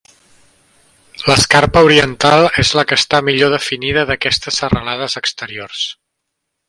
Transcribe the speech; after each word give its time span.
L'escarpa 1.25 1.83
oriental 1.89 2.45
és 2.63 2.71
la 2.79 2.85
que 2.93 2.99
està 3.01 3.19
millor 3.27 3.53
definida 3.57 4.07
d'aquestes 4.13 4.59
serralades 4.63 5.19
exteriors. 5.23 5.85